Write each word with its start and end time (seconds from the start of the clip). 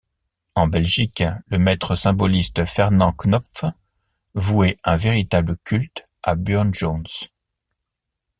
En 0.55 0.65
Belgique, 0.67 1.23
le 1.45 1.59
maître 1.59 1.93
symboliste 1.93 2.65
Fernand 2.65 3.11
Khnopff 3.13 3.65
vouait 4.33 4.79
un 4.83 4.95
véritable 4.97 5.57
culte 5.57 6.09
à 6.23 6.33
Burne-Jones. 6.33 7.03